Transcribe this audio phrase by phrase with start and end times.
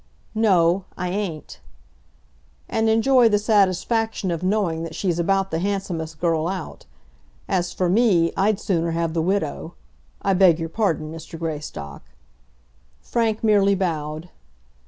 [0.33, 1.59] "No; I ain't."
[2.67, 6.87] "And enjoy the satisfaction of knowing that she's about the handsomest girl out.
[7.47, 9.75] As for me, I'd sooner have the widow.
[10.19, 11.37] I beg your pardon, Mr.
[11.37, 12.01] Greystock."
[12.99, 14.29] Frank merely bowed.